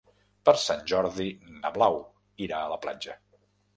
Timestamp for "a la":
2.63-2.81